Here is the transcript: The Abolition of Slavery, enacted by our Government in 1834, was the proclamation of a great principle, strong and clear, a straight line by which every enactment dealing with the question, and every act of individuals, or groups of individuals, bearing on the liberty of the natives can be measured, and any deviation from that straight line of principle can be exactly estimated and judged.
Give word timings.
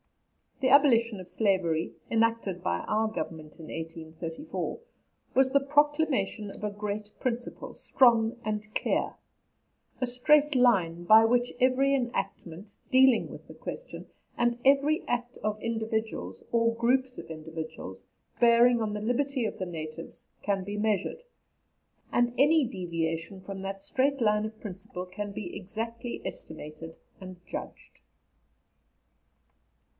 The 0.61 0.69
Abolition 0.69 1.19
of 1.19 1.27
Slavery, 1.27 1.93
enacted 2.09 2.63
by 2.63 2.79
our 2.81 3.07
Government 3.07 3.59
in 3.59 3.65
1834, 3.67 4.79
was 5.35 5.51
the 5.51 5.59
proclamation 5.59 6.51
of 6.51 6.63
a 6.63 6.71
great 6.71 7.11
principle, 7.19 7.73
strong 7.75 8.37
and 8.43 8.73
clear, 8.73 9.15
a 9.99 10.07
straight 10.07 10.55
line 10.55 11.03
by 11.03 11.25
which 11.25 11.51
every 11.59 11.93
enactment 11.93 12.79
dealing 12.91 13.27
with 13.29 13.47
the 13.47 13.53
question, 13.53 14.07
and 14.37 14.59
every 14.65 15.03
act 15.07 15.37
of 15.43 15.61
individuals, 15.61 16.43
or 16.51 16.73
groups 16.75 17.19
of 17.19 17.29
individuals, 17.31 18.05
bearing 18.39 18.81
on 18.81 18.93
the 18.93 19.01
liberty 19.01 19.45
of 19.45 19.59
the 19.59 19.67
natives 19.67 20.27
can 20.41 20.63
be 20.63 20.77
measured, 20.77 21.21
and 22.11 22.33
any 22.39 22.63
deviation 22.63 23.39
from 23.41 23.61
that 23.61 23.83
straight 23.83 24.19
line 24.21 24.45
of 24.45 24.59
principle 24.59 25.05
can 25.05 25.31
be 25.31 25.55
exactly 25.55 26.21
estimated 26.25 26.95
and 27.19 27.37
judged. 27.47 28.01